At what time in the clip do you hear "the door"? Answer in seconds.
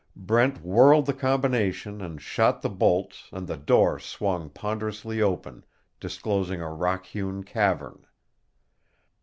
3.45-3.99